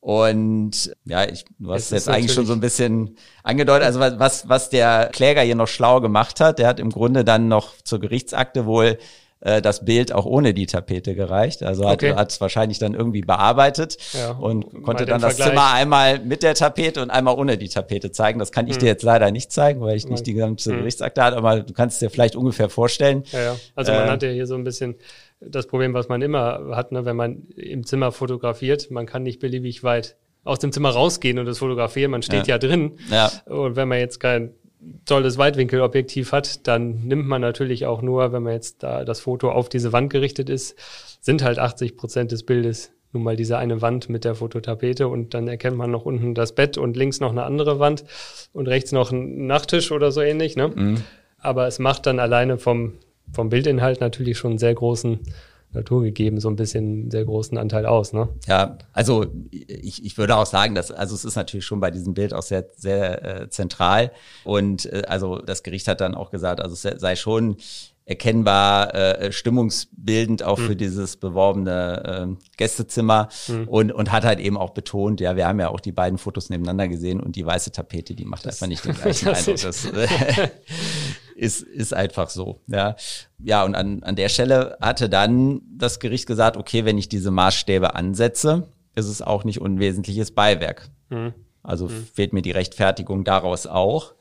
[0.00, 3.86] Und ja, ich, du hast es jetzt eigentlich schon so ein bisschen angedeutet.
[3.86, 7.48] Also was, was der Kläger hier noch schlau gemacht hat, der hat im Grunde dann
[7.48, 8.98] noch zur Gerichtsakte wohl
[9.40, 11.62] äh, das Bild auch ohne die Tapete gereicht.
[11.62, 12.14] Also hat okay.
[12.26, 15.50] es wahrscheinlich dann irgendwie bearbeitet ja, und konnte dann das Vergleich.
[15.50, 18.38] Zimmer einmal mit der Tapete und einmal ohne die Tapete zeigen.
[18.38, 18.80] Das kann ich hm.
[18.80, 20.78] dir jetzt leider nicht zeigen, weil ich nicht die ganze hm.
[20.78, 23.24] Gerichtsakte hatte, aber du kannst es dir vielleicht ungefähr vorstellen.
[23.32, 23.56] Ja, ja.
[23.74, 24.96] Also man äh, hat ja hier so ein bisschen
[25.40, 29.38] das Problem, was man immer hat, ne, wenn man im Zimmer fotografiert, man kann nicht
[29.38, 32.98] beliebig weit aus dem Zimmer rausgehen und das fotografieren, man steht ja, ja drin.
[33.10, 33.30] Ja.
[33.46, 34.54] Und wenn man jetzt kein
[35.04, 39.50] tolles Weitwinkelobjektiv hat, dann nimmt man natürlich auch nur, wenn man jetzt da das Foto
[39.50, 40.76] auf diese Wand gerichtet ist,
[41.20, 45.32] sind halt 80 Prozent des Bildes nun mal diese eine Wand mit der Fototapete und
[45.32, 48.04] dann erkennt man noch unten das Bett und links noch eine andere Wand
[48.52, 50.56] und rechts noch ein Nachttisch oder so ähnlich.
[50.56, 50.68] Ne?
[50.68, 51.02] Mhm.
[51.38, 52.94] Aber es macht dann alleine vom,
[53.32, 55.20] vom Bildinhalt natürlich schon einen sehr großen
[55.76, 58.28] Natur gegeben so ein bisschen sehr großen Anteil aus, ne?
[58.46, 62.14] Ja, also ich, ich würde auch sagen, dass, also es ist natürlich schon bei diesem
[62.14, 64.10] Bild auch sehr, sehr äh, zentral.
[64.44, 67.56] Und äh, also das Gericht hat dann auch gesagt, also es sei schon
[68.06, 70.62] erkennbar äh, stimmungsbildend auch mhm.
[70.62, 73.66] für dieses beworbene äh, Gästezimmer mhm.
[73.66, 76.48] und, und hat halt eben auch betont, ja, wir haben ja auch die beiden Fotos
[76.48, 79.60] nebeneinander gesehen und die weiße Tapete, die macht das, einfach nicht den gleichen Eindruck.
[79.60, 80.06] Das äh,
[81.36, 82.60] ist, ist einfach so.
[82.66, 82.96] Ja,
[83.38, 87.30] ja und an, an der Stelle hatte dann das Gericht gesagt, okay, wenn ich diese
[87.30, 90.88] Maßstäbe ansetze, ist es auch nicht unwesentliches Beiwerk.
[91.10, 91.34] Mhm.
[91.62, 92.06] Also mhm.
[92.12, 94.14] fehlt mir die Rechtfertigung daraus auch.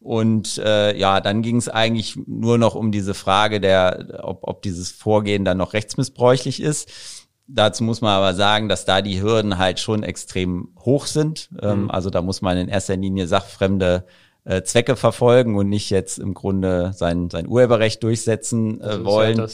[0.00, 4.62] Und äh, ja, dann ging es eigentlich nur noch um diese Frage der, ob, ob
[4.62, 6.90] dieses Vorgehen dann noch rechtsmissbräuchlich ist.
[7.48, 11.48] Dazu muss man aber sagen, dass da die Hürden halt schon extrem hoch sind.
[11.62, 11.90] Ähm, mhm.
[11.90, 14.04] also da muss man in erster Linie sachfremde
[14.48, 19.38] äh, Zwecke verfolgen und nicht jetzt im Grunde sein, sein Urheberrecht durchsetzen äh, wollen.
[19.38, 19.46] Ja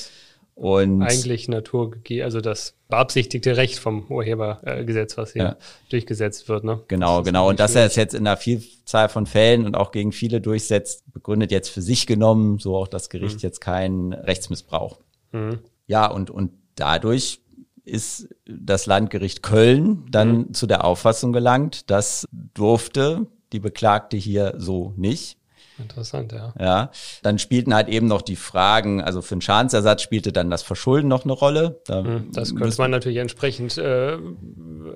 [0.54, 5.56] und eigentlich naturgegeben, also das beabsichtigte Recht vom Urhebergesetz, was hier ja.
[5.90, 6.62] durchgesetzt wird.
[6.62, 6.80] Ne?
[6.86, 7.48] Genau, genau.
[7.48, 11.02] Und dass er es jetzt in einer Vielzahl von Fällen und auch gegen viele durchsetzt,
[11.12, 13.42] begründet jetzt für sich genommen, so auch das Gericht mhm.
[13.42, 15.00] jetzt keinen Rechtsmissbrauch.
[15.32, 15.58] Mhm.
[15.88, 17.40] Ja, und, und dadurch
[17.84, 20.54] ist das Landgericht Köln dann mhm.
[20.54, 25.38] zu der Auffassung gelangt, das durfte die Beklagte hier so nicht.
[25.78, 26.52] Interessant, ja.
[26.58, 26.90] Ja,
[27.22, 31.08] dann spielten halt eben noch die Fragen, also für den Schadensersatz spielte dann das Verschulden
[31.08, 31.80] noch eine Rolle.
[31.86, 34.18] Da hm, das könnte man natürlich entsprechend äh,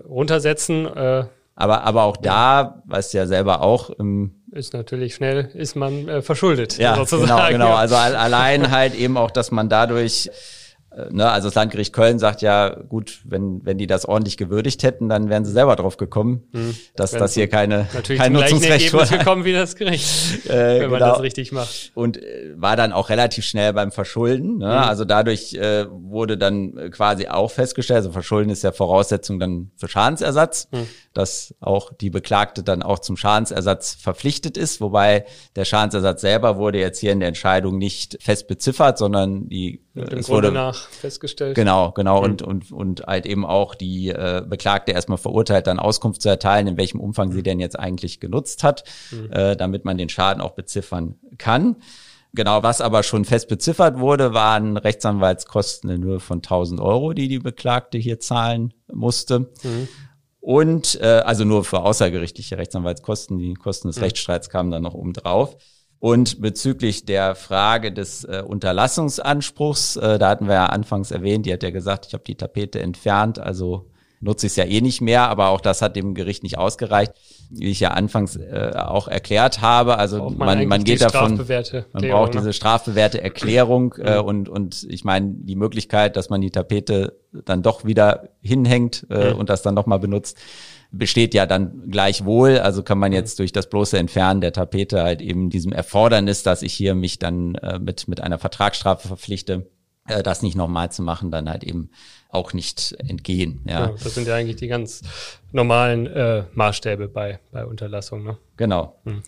[0.06, 0.86] runtersetzen.
[0.86, 1.24] Äh,
[1.56, 6.08] aber, aber auch da, weißt du ja selber auch, im ist natürlich schnell, ist man
[6.08, 6.78] äh, verschuldet.
[6.78, 7.52] Ja, sozusagen.
[7.52, 7.76] genau, genau.
[7.76, 10.30] Also allein halt eben auch, dass man dadurch
[11.10, 15.08] ne, also das Landgericht Köln sagt ja, gut, wenn, wenn die das ordentlich gewürdigt hätten,
[15.08, 16.76] dann wären sie selber drauf gekommen, mhm.
[16.96, 19.06] dass das hier keine, natürlich kein Nutzungsrecht war.
[19.06, 20.06] gekommen wie das Gericht,
[20.46, 21.12] äh, wenn man genau.
[21.12, 21.92] das richtig macht.
[21.94, 24.58] Und äh, war dann auch relativ schnell beim Verschulden.
[24.58, 24.66] Ne?
[24.66, 24.72] Mhm.
[24.72, 29.88] Also dadurch äh, wurde dann quasi auch festgestellt, also Verschulden ist ja Voraussetzung dann für
[29.88, 30.86] Schadensersatz, mhm.
[31.14, 36.78] dass auch die Beklagte dann auch zum Schadensersatz verpflichtet ist, wobei der Schadensersatz selber wurde
[36.78, 41.54] jetzt hier in der Entscheidung nicht fest beziffert, sondern die es wurde nach festgestellt.
[41.54, 42.18] Genau, genau.
[42.18, 42.24] Mhm.
[42.24, 46.66] Und, und, und halt eben auch die äh, Beklagte erstmal verurteilt, dann Auskunft zu erteilen,
[46.66, 47.32] in welchem Umfang mhm.
[47.32, 49.32] sie denn jetzt eigentlich genutzt hat, mhm.
[49.32, 51.76] äh, damit man den Schaden auch beziffern kann.
[52.34, 57.28] Genau, was aber schon fest beziffert wurde, waren Rechtsanwaltskosten in Höhe von 1000 Euro, die
[57.28, 59.40] die Beklagte hier zahlen musste.
[59.62, 59.88] Mhm.
[60.40, 64.04] Und äh, also nur für außergerichtliche Rechtsanwaltskosten, die Kosten des mhm.
[64.04, 65.56] Rechtsstreits kamen dann noch oben drauf.
[66.00, 71.52] Und bezüglich der Frage des äh, Unterlassungsanspruchs, äh, da hatten wir ja anfangs erwähnt, die
[71.52, 75.00] hat ja gesagt, ich habe die Tapete entfernt, also nutze ich es ja eh nicht
[75.00, 77.12] mehr, aber auch das hat dem Gericht nicht ausgereicht,
[77.50, 79.98] wie ich ja anfangs äh, auch erklärt habe.
[79.98, 82.40] Also man, man, man geht davon, man braucht ne?
[82.40, 87.62] diese strafbewährte Erklärung äh, und und ich meine die Möglichkeit, dass man die Tapete dann
[87.62, 89.40] doch wieder hinhängt äh, mhm.
[89.40, 90.36] und das dann noch mal benutzt
[90.90, 92.58] besteht ja dann gleichwohl.
[92.58, 96.62] Also kann man jetzt durch das bloße Entfernen der Tapete halt eben diesem Erfordernis, dass
[96.62, 99.66] ich hier mich dann äh, mit, mit einer Vertragsstrafe verpflichte,
[100.06, 101.90] äh, das nicht nochmal zu machen, dann halt eben
[102.30, 103.60] auch nicht entgehen.
[103.66, 103.86] Ja.
[103.86, 103.94] ja.
[104.02, 105.02] das sind ja eigentlich die ganz
[105.52, 108.24] normalen äh, Maßstäbe bei, bei Unterlassung.
[108.24, 108.38] Ne?
[108.56, 108.98] Genau.
[109.04, 109.22] Hm.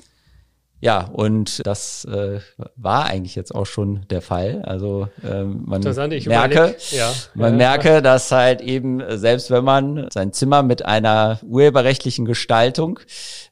[0.83, 2.41] Ja, und das äh,
[2.77, 4.63] war eigentlich jetzt auch schon der Fall.
[4.63, 7.57] Also ähm, man merke, ja, man ja.
[7.57, 12.99] merke, dass halt eben selbst wenn man sein Zimmer mit einer urheberrechtlichen Gestaltung,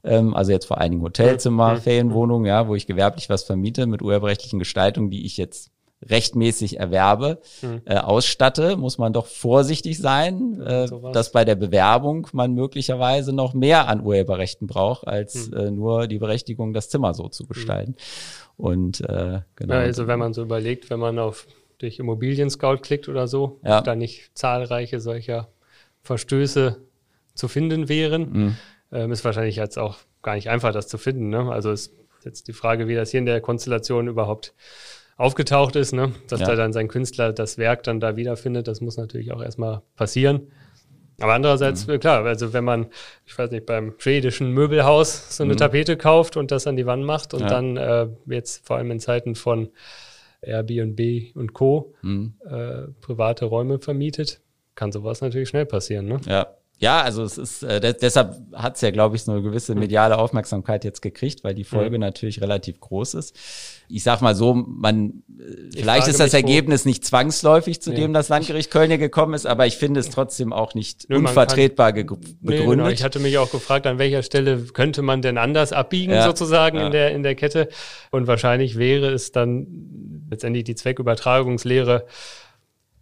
[0.04, 1.80] ähm, also jetzt vor allen Dingen Hotelzimmer, mhm.
[1.80, 5.70] Ferienwohnung, ja, wo ich gewerblich was vermiete mit urheberrechtlichen Gestaltung, die ich jetzt
[6.02, 7.82] rechtmäßig erwerbe, hm.
[7.84, 13.54] äh, ausstatte, muss man doch vorsichtig sein, äh, dass bei der Bewerbung man möglicherweise noch
[13.54, 15.54] mehr an Urheberrechten braucht, als hm.
[15.54, 17.96] äh, nur die Berechtigung, das Zimmer so zu gestalten.
[17.96, 18.64] Hm.
[18.64, 19.74] Und äh, genau.
[19.74, 21.46] Ja, also wenn man so überlegt, wenn man auf
[21.78, 23.80] durch Immobilien Scout klickt oder so, ja.
[23.80, 25.48] da nicht zahlreiche solcher
[26.02, 26.78] Verstöße
[27.34, 28.56] zu finden wären, hm.
[28.92, 31.28] ähm, ist wahrscheinlich jetzt auch gar nicht einfach, das zu finden.
[31.28, 31.50] Ne?
[31.50, 31.92] Also ist
[32.24, 34.54] jetzt die Frage, wie das hier in der Konstellation überhaupt
[35.18, 36.12] aufgetaucht ist, ne?
[36.28, 36.46] dass ja.
[36.46, 40.50] da dann sein Künstler das Werk dann da wiederfindet, das muss natürlich auch erstmal passieren.
[41.20, 41.98] Aber andererseits, mhm.
[41.98, 42.86] klar, also wenn man,
[43.26, 45.58] ich weiß nicht, beim schwedischen Möbelhaus so eine mhm.
[45.58, 47.48] Tapete kauft und das an die Wand macht und ja.
[47.48, 49.70] dann äh, jetzt vor allem in Zeiten von
[50.40, 51.94] Airbnb und Co.
[52.02, 52.34] Mhm.
[52.48, 54.40] Äh, private Räume vermietet,
[54.76, 56.06] kann sowas natürlich schnell passieren.
[56.06, 56.20] Ne?
[56.26, 56.46] Ja.
[56.80, 60.16] Ja, also es ist, äh, deshalb hat es ja, glaube ich, so eine gewisse mediale
[60.16, 62.02] Aufmerksamkeit jetzt gekriegt, weil die Folge mhm.
[62.02, 63.36] natürlich relativ groß ist.
[63.88, 65.42] Ich sag mal so, man, äh,
[65.74, 67.96] ich vielleicht ist das Ergebnis nicht zwangsläufig, zu ja.
[67.96, 71.16] dem das Landgericht Köln hier gekommen ist, aber ich finde es trotzdem auch nicht Nö,
[71.16, 72.38] unvertretbar kann, begründet.
[72.42, 72.88] Nee, genau.
[72.88, 76.22] Ich hatte mich auch gefragt, an welcher Stelle könnte man denn anders abbiegen, ja.
[76.22, 76.86] sozusagen ja.
[76.86, 77.70] in der, in der Kette.
[78.12, 82.06] Und wahrscheinlich wäre es dann letztendlich die Zweckübertragungslehre,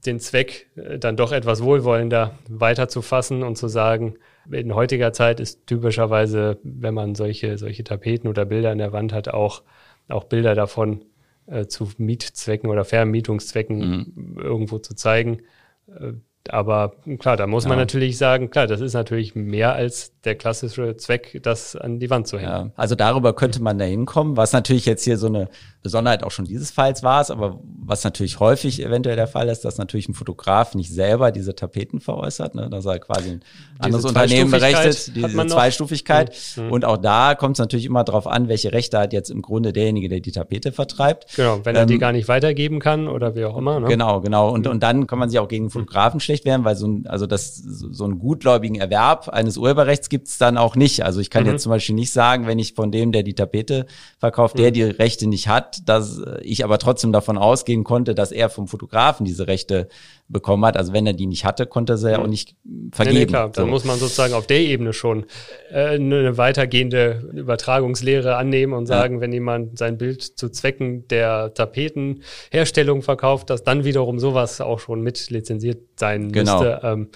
[0.06, 4.16] den Zweck äh, dann doch etwas wohlwollender weiterzufassen und zu sagen,
[4.50, 9.12] in heutiger Zeit ist typischerweise, wenn man solche, solche Tapeten oder Bilder an der Wand
[9.12, 9.62] hat, auch,
[10.08, 11.04] auch Bilder davon
[11.46, 14.38] äh, zu Mietzwecken oder Vermietungszwecken mhm.
[14.38, 15.42] irgendwo zu zeigen.
[15.88, 16.12] Äh,
[16.52, 17.70] aber klar, da muss ja.
[17.70, 22.11] man natürlich sagen, klar, das ist natürlich mehr als der klassische Zweck, das an die
[22.11, 22.50] Wand zu hängen.
[22.50, 25.48] Ja, also darüber könnte man da hinkommen, was natürlich jetzt hier so eine
[25.82, 29.64] Besonderheit auch schon dieses Falls war es, aber was natürlich häufig eventuell der Fall ist,
[29.64, 33.85] dass natürlich ein Fotograf nicht selber diese Tapeten veräußert, ne, dass er quasi ein diese
[33.85, 36.37] anderes Unternehmen berechnet, diese Zweistufigkeit.
[36.56, 36.72] Mhm.
[36.72, 39.72] Und auch da kommt es natürlich immer darauf an, welche Rechte hat jetzt im Grunde
[39.72, 41.37] derjenige, der die Tapete vertreibt.
[41.37, 43.78] Genau, wenn er ähm, die gar nicht weitergeben kann oder wie auch immer.
[43.78, 43.87] Ne?
[43.87, 44.50] Genau, genau.
[44.50, 44.72] Und, mhm.
[44.72, 47.57] und dann kann man sich auch gegen Fotografen schlecht werden, weil so ein, also das,
[47.57, 51.05] so einen gutgläubigen Erwerb eines Urheberrechts gibt es dann auch nicht.
[51.05, 51.53] Also ich kann mhm.
[51.53, 53.87] jetzt zum Beispiel nicht sagen, wenn ich von dem, der die Tapete
[54.18, 54.75] verkauft, der mhm.
[54.75, 59.25] die Rechte nicht hat, dass ich aber trotzdem davon ausgehen konnte, dass er vom Fotografen
[59.25, 59.88] diese Rechte
[60.28, 60.76] bekommen hat.
[60.76, 62.56] Also wenn er die nicht hatte, konnte er sie ja auch nicht
[62.92, 63.14] vergeben.
[63.14, 65.26] Nee, nee, klar, dann muss man sozusagen auf der Ebene schon
[65.70, 69.20] äh, eine weitergehende Übertragungslehre annehmen und sagen, ja.
[69.20, 75.00] wenn jemand sein Bild zu Zwecken der Tapetenherstellung verkauft, dass dann wiederum sowas auch schon
[75.00, 76.60] mit lizenziert sein genau.
[76.60, 76.80] müsste.
[76.82, 77.08] Ähm,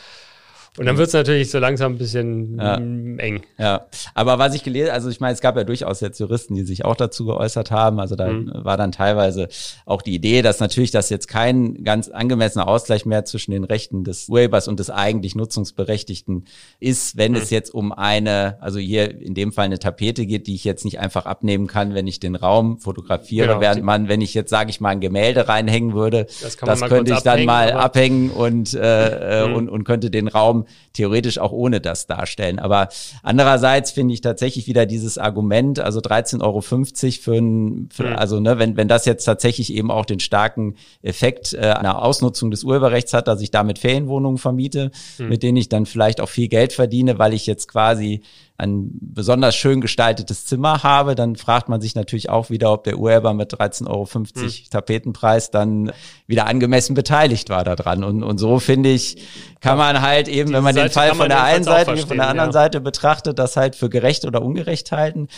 [0.81, 2.77] und dann wird es natürlich so langsam ein bisschen ja.
[2.77, 3.43] eng.
[3.59, 6.63] Ja, aber was ich gelesen, also ich meine, es gab ja durchaus jetzt Juristen, die
[6.63, 8.01] sich auch dazu geäußert haben.
[8.01, 8.51] Also da mhm.
[8.55, 9.49] war dann teilweise
[9.85, 14.05] auch die Idee, dass natürlich das jetzt kein ganz angemessener Ausgleich mehr zwischen den Rechten
[14.05, 16.47] des Urhebers und des eigentlich Nutzungsberechtigten
[16.79, 17.39] ist, wenn mhm.
[17.39, 20.87] es jetzt um eine, also hier in dem Fall eine Tapete geht, die ich jetzt
[20.87, 23.61] nicht einfach abnehmen kann, wenn ich den Raum fotografiere, genau.
[23.61, 27.13] während man, wenn ich jetzt, sage ich mal, ein Gemälde reinhängen würde, das, das könnte
[27.13, 29.55] ich dann mal abhängen und, äh, äh, mhm.
[29.57, 32.59] und, und könnte den Raum theoretisch auch ohne das darstellen.
[32.59, 32.89] Aber
[33.23, 38.17] andererseits finde ich tatsächlich wieder dieses Argument, also 13,50 Euro für ein, für, mhm.
[38.17, 42.51] also ne, wenn, wenn das jetzt tatsächlich eben auch den starken Effekt äh, einer Ausnutzung
[42.51, 45.29] des Urheberrechts hat, dass ich damit Ferienwohnungen vermiete, mhm.
[45.29, 48.23] mit denen ich dann vielleicht auch viel Geld verdiene, weil ich jetzt quasi
[48.61, 52.99] ein besonders schön gestaltetes Zimmer habe, dann fragt man sich natürlich auch wieder, ob der
[52.99, 54.51] Urheber mit 13,50 Euro hm.
[54.71, 55.93] Tapetenpreis dann
[56.27, 58.05] wieder angemessen beteiligt war daran.
[58.05, 59.17] Und, und so finde ich,
[59.61, 62.03] kann man halt eben, Diese wenn man Seite den Fall von der einen Seite wie
[62.03, 62.53] von der anderen ja.
[62.53, 65.29] Seite betrachtet, das halt für gerecht oder ungerecht halten.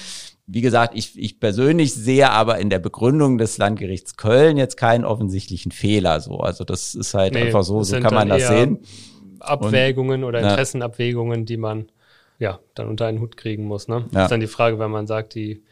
[0.46, 5.04] wie gesagt, ich, ich persönlich sehe aber in der Begründung des Landgerichts Köln jetzt keinen
[5.04, 6.20] offensichtlichen Fehler.
[6.20, 8.80] So, also das ist halt nee, einfach so, so kann man das sehen.
[9.38, 11.86] Abwägungen Und, oder Interessenabwägungen, die man
[12.42, 13.88] ja dann unter einen Hut kriegen muss.
[13.88, 13.94] Ne?
[13.94, 14.08] Ja.
[14.12, 15.62] Das ist dann die Frage, wenn man sagt, die,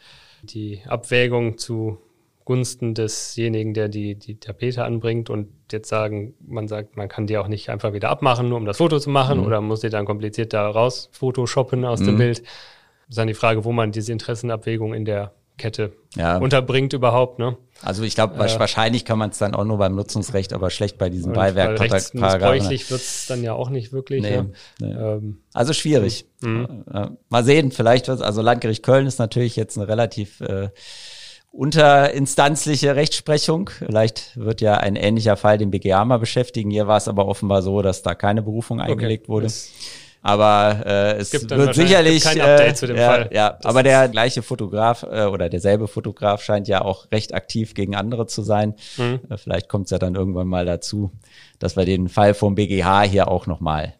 [0.42, 1.98] die Abwägung zu
[2.44, 7.36] Gunsten desjenigen, der die, die Tapete anbringt und jetzt sagen, man sagt, man kann die
[7.38, 9.46] auch nicht einfach wieder abmachen, nur um das Foto zu machen mhm.
[9.46, 12.06] oder muss die dann kompliziert da raus photoshoppen aus mhm.
[12.06, 12.38] dem Bild.
[12.40, 16.38] Das ist dann die Frage, wo man diese Interessenabwägung in der Kette ja.
[16.38, 17.38] unterbringt überhaupt.
[17.38, 17.56] Ne?
[17.82, 20.98] Also ich glaube, äh, wahrscheinlich kann man es dann auch nur beim Nutzungsrecht, aber schlecht
[20.98, 21.78] bei diesen Beiwerk.
[21.78, 24.22] Rechtsbräuchlich wird es dann ja auch nicht wirklich.
[24.22, 24.52] Nee, ne?
[24.80, 24.92] nee.
[24.92, 26.26] Ähm, also schwierig.
[26.40, 26.84] Mhm.
[27.28, 30.70] Mal sehen, vielleicht wird also Landgericht Köln ist natürlich jetzt eine relativ äh,
[31.52, 33.70] unterinstanzliche Rechtsprechung.
[33.70, 36.70] Vielleicht wird ja ein ähnlicher Fall den BGA mal beschäftigen.
[36.70, 39.32] Hier war es aber offenbar so, dass da keine Berufung eingelegt okay.
[39.32, 39.46] wurde.
[39.46, 39.70] Das
[40.22, 43.30] aber äh, es gibt wird sicherlich kein Update äh, zu dem ja, Fall.
[43.32, 47.74] Ja, das aber der gleiche Fotograf äh, oder derselbe Fotograf scheint ja auch recht aktiv
[47.74, 48.74] gegen andere zu sein.
[48.98, 49.20] Mhm.
[49.30, 51.10] Äh, vielleicht kommt es ja dann irgendwann mal dazu,
[51.58, 53.94] dass wir den Fall vom BGH hier auch noch mal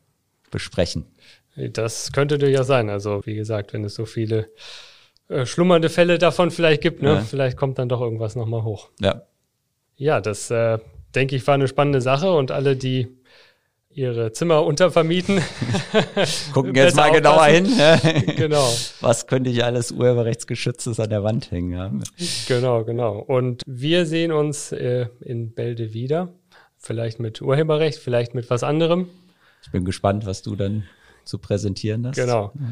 [0.51, 1.07] besprechen.
[1.57, 2.91] Das könnte durchaus sein.
[2.91, 4.49] Also wie gesagt, wenn es so viele
[5.29, 7.15] äh, schlummernde Fälle davon vielleicht gibt, ne?
[7.15, 7.21] Ja.
[7.21, 8.91] vielleicht kommt dann doch irgendwas noch mal hoch.
[9.01, 9.23] Ja.
[9.97, 10.79] Ja, das äh,
[11.15, 13.20] denke ich war eine spannende Sache und alle, die
[13.93, 15.41] ihre Zimmer untervermieten.
[16.53, 17.67] Gucken jetzt mal genauer hin.
[18.37, 18.69] genau.
[19.01, 22.05] Was könnte ich alles Urheberrechtsgeschütztes an der Wand hängen?
[22.47, 23.19] Genau, genau.
[23.19, 26.29] Und wir sehen uns äh, in Bälde wieder.
[26.79, 29.09] Vielleicht mit Urheberrecht, vielleicht mit was anderem.
[29.63, 30.85] Ich bin gespannt, was du dann
[31.25, 32.17] zu präsentieren hast.
[32.17, 32.53] Genau.
[32.55, 32.67] Ja.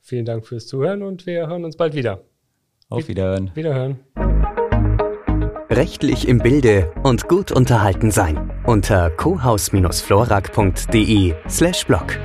[0.00, 2.20] Vielen Dank fürs Zuhören und wir hören uns bald wieder.
[2.90, 3.50] Auf Wiederhören.
[3.54, 4.00] Wiederhören
[5.76, 12.18] rechtlich im Bilde und gut unterhalten sein unter cohaus-florak.de slash blog.